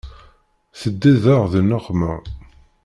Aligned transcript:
Teddiḍ-aɣ 0.79 1.43
di 1.51 1.59
nneqma. 1.63 2.13